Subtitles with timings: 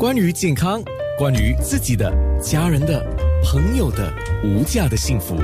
[0.00, 0.82] 关于健康，
[1.18, 2.10] 关于自己的、
[2.42, 3.04] 家人的、
[3.44, 4.10] 朋友的
[4.42, 5.36] 无价的幸福，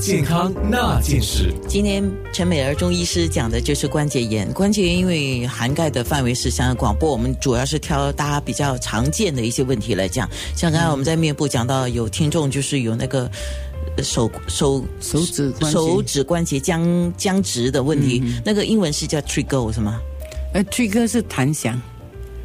[0.00, 1.52] 健康那件事。
[1.68, 2.02] 今天
[2.32, 4.50] 陈美儿中医师讲的就是关节炎。
[4.54, 10.26] 关节炎因为涵盖的范围是相当广，不过我们主要是挑大家比较常见的一些问题来讲。
[10.56, 13.30] 像刚才我们在面部讲到，有听众就是有那个
[13.98, 20.00] 呃手手手指关节手指关节僵僵直的问题，那个英文是叫 trigger 是吗？
[20.54, 21.78] 呃，trigger 是弹响，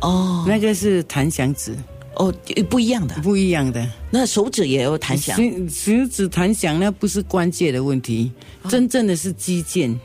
[0.03, 0.45] 哦。
[0.47, 1.75] 那个是弹响指，
[2.15, 2.31] 哦，
[2.69, 3.15] 不一样的。
[3.23, 3.85] 不一样的。
[4.11, 8.31] 那手指也有弹响，手手指弹响那不是关节的问题，
[8.69, 9.97] 真正的是肌腱，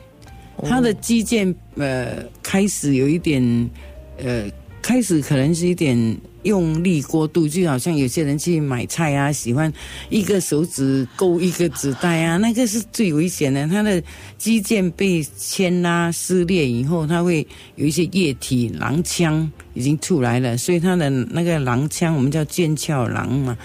[0.63, 3.69] 它的肌腱呃开始有一点
[4.17, 4.45] 呃
[4.89, 9.71] 开始可能是一点用力过度，就好像有些人去买菜啊，喜欢
[10.09, 13.67] 一个手指勾一个纸袋啊，那个是最危险的。
[13.67, 14.01] 它的
[14.39, 23.55] 肌腱被牵拉撕裂以后，它会有一些液体囊腔已经出来了，所以它的那个囊腔我们叫腱鞘囊嘛，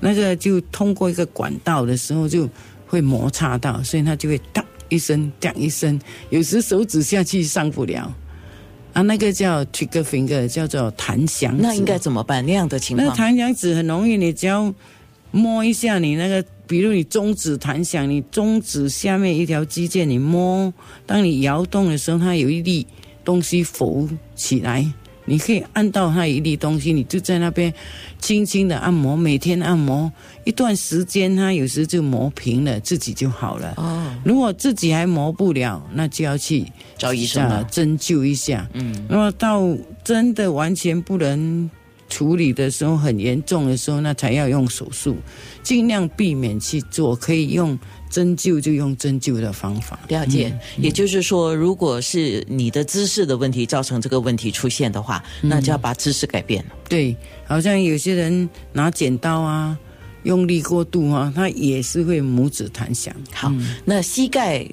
[0.00, 2.46] 那个就通过一个管道的时候就
[2.86, 8.14] 会摩擦到，所以它就会哒一声，哒一声，有时手指下去上不了。
[8.94, 11.62] 啊，那个叫 trigger finger，叫做弹响指。
[11.62, 12.46] 那应该怎么办？
[12.46, 14.72] 那样的情况，那弹响指很容易，你只要
[15.32, 20.72] 摸一下你那个，比如你中指弹响，你中指下面一条肌腱，你摸，
[21.04, 22.86] 当你摇动的时候，它有一粒
[23.24, 24.86] 东西浮起来，
[25.26, 27.72] 你可以按到它一粒东西，你就在那边
[28.18, 30.12] 轻轻的按摩，每天按摩
[30.44, 33.74] 一段时间，它有时就磨平了，自己就好了。
[33.76, 36.66] 哦，如果自己还磨不了，那就要去
[36.98, 37.56] 找医生了。
[37.56, 38.68] 啊针灸一下。
[38.74, 39.62] 嗯，那么到
[40.02, 41.70] 真的完全不能
[42.14, 45.16] 处理的时候，很严重的时候，那才要用手术，
[45.64, 47.16] 尽量避免去做。
[47.16, 47.76] 可以用
[48.08, 49.98] 针灸就用针灸的方法。
[50.06, 56.70] 了解，也就是说，如果是你的姿势的问题造成这个问题出现的话，那就要把姿势改变了。
[56.88, 57.16] 对，
[57.48, 59.76] 好像有些人拿剪刀啊，
[60.22, 63.12] 用力过度啊，他也是会拇指弹响。
[63.32, 63.52] 好，
[63.84, 64.64] 那膝盖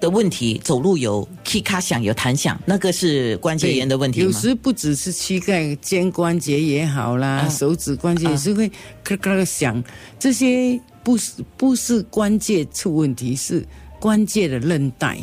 [0.00, 4.26] 的问题，走路有咔咔响，有弹响，那个是关节炎的问题吗？
[4.26, 8.70] 有时不只是膝盖、肩关节也好啦，嗯手指关节也是会
[9.04, 9.82] 咔咔响，
[10.18, 13.64] 这些不是不是关节出问题，是
[14.00, 15.18] 关节的韧带，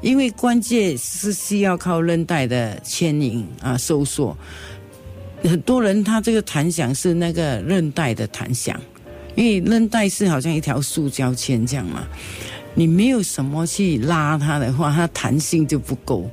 [0.00, 4.36] 因为关节是需要靠韧带的牵引啊收缩。
[5.42, 8.80] 很多人他这个弹响是那个韧带的弹响，
[9.34, 12.06] 因为韧带是好像一条塑胶圈这样嘛，
[12.74, 16.30] 你没有什么去拉它的话，它弹性就不够。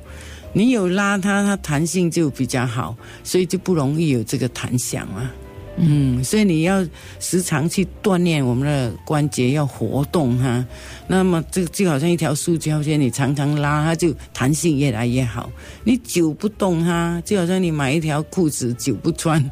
[0.52, 5.30] 你有拉它，它弹性就比较好，所以就不容易有这个弹响啊。
[5.76, 6.86] 嗯，所以你要
[7.18, 10.64] 时常去锻炼我们的关节，要活动哈。
[11.06, 15.50] 那么这就好像一条塑胶圈，你常常拉它，就弹性越来越好。
[15.84, 19.42] 你久不动它，就好像你买一条裤子久不穿，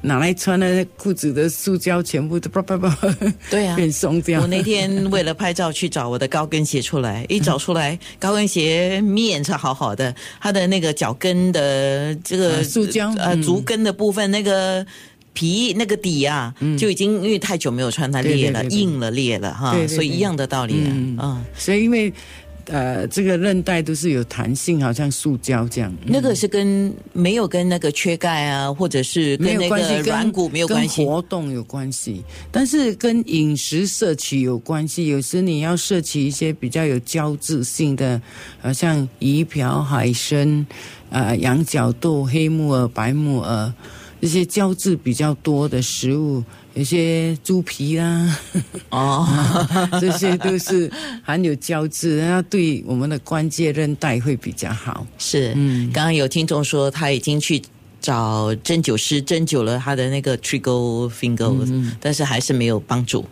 [0.00, 2.98] 拿来穿的裤子的塑胶全部都叭叭叭
[3.50, 3.76] 对啊。
[3.76, 4.40] 变松掉。
[4.40, 14.84] 我那天为了拍照去找我的高跟鞋出来，一找出来，高跟鞋面是好好的，它的那个脚跟的这个啊塑胶呃嗯足跟的部分那个。
[15.36, 18.78] 皮那个底啊，就已经因为太久没有穿，它裂了，对对对对。
[18.78, 21.16] 硬了，裂了哈，所以一样的道理啊，嗯。
[21.20, 22.10] 嗯，所以因为
[22.68, 25.94] 呃这个韧带都是有弹性，好像塑胶这样。
[26.04, 31.04] 那个是跟没有跟那个缺钙啊，或者是跟那个软骨没有关系。
[31.04, 35.06] 跟，活动有关系，但是跟饮食摄取有关系。
[35.08, 38.20] 有时你要摄取一些比较有胶质性的，
[38.60, 40.66] 好像鱼鳔、海参、
[41.10, 43.72] 呃羊角豆、黑木耳、白木耳
[44.20, 46.42] 这些胶质比较多的食物，
[46.74, 48.38] 有些猪皮啊，
[48.90, 49.26] 哦，
[50.00, 50.90] 这些都是
[51.22, 55.06] 含有胶质，那对我们的关节韧带会比较好。
[55.18, 57.62] 是，嗯刚刚有听众说他已经去
[58.00, 63.24] 找针灸师针灸了他的那个 trigger finger，、但是还是没有帮助。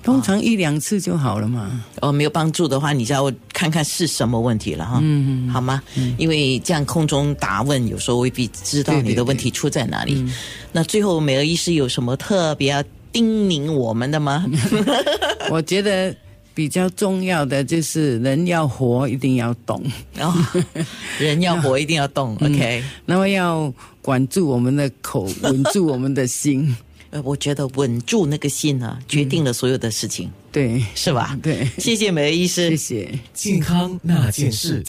[0.00, 1.84] 通常一两次就好了嘛。
[2.00, 5.82] 哦，没有帮助的话，你就要看看是什么问题了哈，嗯，好吗？
[6.16, 10.24] 因为这样空中答问，有时候未必知道你的问题出在哪里。
[10.70, 14.46] 那最后，美儿医师有什么特别要叮咛我们的吗？
[15.50, 16.14] 我觉得
[16.54, 19.82] 比较重要的就是人要活，一定要动，
[20.14, 20.40] 然后、
[21.18, 26.76] 人要活一定要动、 o k 那么要管住我们的口， 稳住我们的心。
[27.10, 31.38] 呃，我觉得稳住那个心啊，决定了所有的事情，对，是吧？
[31.40, 32.76] 对，谢谢美儿医师谢。
[32.76, 33.18] 谢。
[33.32, 34.82] 健康那件事。